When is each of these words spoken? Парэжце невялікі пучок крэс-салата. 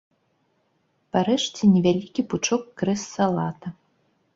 Парэжце 1.15 1.63
невялікі 1.75 2.21
пучок 2.33 2.63
крэс-салата. 2.83 3.79